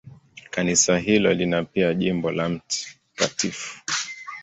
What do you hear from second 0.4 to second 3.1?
Kanisa hilo lina pia jimbo la Mt.